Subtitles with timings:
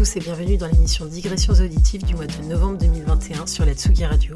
[0.00, 4.34] Et bienvenue dans l'émission Digressions auditives du mois de novembre 2021 sur la Tsugi Radio.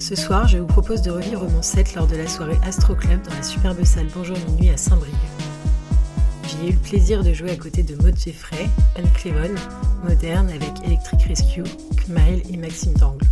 [0.00, 3.22] Ce soir, je vous propose de revivre mon set lors de la soirée Astro Club
[3.22, 5.14] dans la superbe salle Bonjour Minuit à Saint-Brieuc.
[6.48, 9.54] J'y ai eu le plaisir de jouer à côté de Maud Jeffrey, Anne Clevon,
[10.02, 11.62] Moderne avec Electric Rescue,
[12.04, 13.24] Kmile et Maxime Dangle.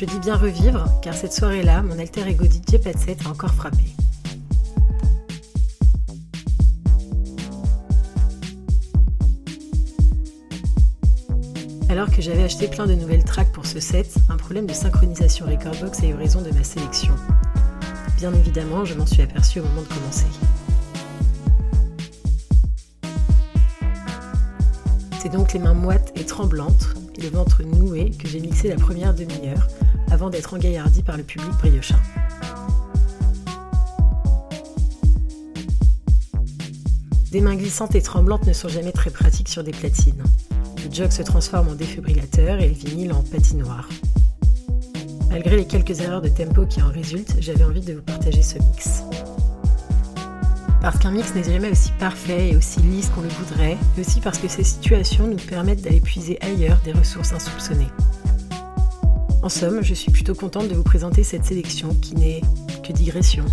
[0.00, 3.84] Je dis bien revivre, car cette soirée-là, mon alter ego DJ Patset a encore frappé.
[11.90, 15.44] Alors que j'avais acheté plein de nouvelles tracks pour ce set, un problème de synchronisation
[15.44, 17.14] Recordbox a eu raison de ma sélection.
[18.16, 20.28] Bien évidemment, je m'en suis aperçu au moment de commencer.
[25.20, 29.14] C'est donc les mains moites et tremblantes le ventre noué que j'ai mixé la première
[29.14, 29.68] demi-heure
[30.10, 32.00] avant d'être engaillardi par le public briochin.
[37.30, 40.22] Des mains glissantes et tremblantes ne sont jamais très pratiques sur des platines.
[40.84, 43.88] Le jog se transforme en défibrillateur et le vinyle en patinoire.
[45.28, 48.58] Malgré les quelques erreurs de tempo qui en résultent, j'avais envie de vous partager ce
[48.58, 49.04] mix.
[50.80, 54.20] Parce qu'un mix n'est jamais aussi parfait et aussi lisse qu'on le voudrait, mais aussi
[54.20, 57.90] parce que ces situations nous permettent d'aller puiser ailleurs des ressources insoupçonnées.
[59.42, 62.40] En somme, je suis plutôt contente de vous présenter cette sélection qui n'est
[62.82, 63.44] que digression.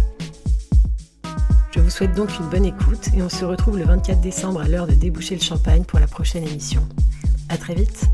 [1.71, 4.67] Je vous souhaite donc une bonne écoute et on se retrouve le 24 décembre à
[4.67, 6.87] l'heure de déboucher le champagne pour la prochaine émission.
[7.49, 8.09] A très vite